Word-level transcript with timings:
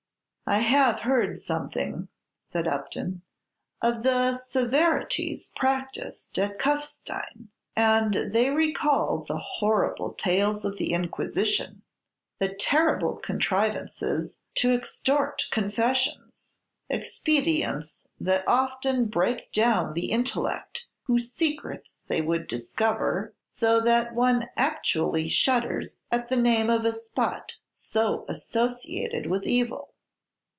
"I 0.47 0.57
have 0.57 0.99
heard 0.99 1.41
something," 1.41 2.09
said 2.51 2.67
Upton, 2.67 3.21
"of 3.81 4.03
the 4.03 4.33
severities 4.35 5.49
practised 5.55 6.37
at 6.37 6.59
Kuffstein, 6.59 7.47
and 7.73 8.33
they 8.33 8.49
recall 8.49 9.23
the 9.25 9.37
horrible 9.37 10.11
tales 10.11 10.65
of 10.65 10.77
the 10.77 10.91
Inquisition; 10.91 11.83
the 12.39 12.49
terrible 12.49 13.15
contrivances 13.15 14.39
to 14.55 14.71
extort 14.71 15.47
confessions, 15.51 16.51
expedients 16.89 17.99
that 18.19 18.43
often 18.45 19.05
break 19.05 19.53
down 19.53 19.93
the 19.93 20.11
intellect 20.11 20.85
whose 21.03 21.31
secrets 21.31 22.01
they 22.07 22.21
would 22.21 22.49
discover; 22.49 23.33
so 23.41 23.79
that 23.79 24.13
one 24.15 24.49
actually 24.57 25.29
shudders 25.29 25.95
at 26.11 26.27
the 26.27 26.35
name 26.35 26.69
of 26.69 26.83
a 26.83 26.91
spot 26.91 27.55
so 27.71 28.25
associated 28.27 29.27
with 29.27 29.43
evil." 29.43 29.87